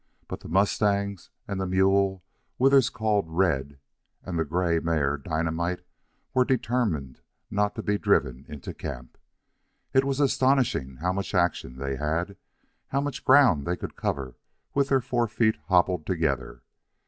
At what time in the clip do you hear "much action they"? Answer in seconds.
11.13-11.97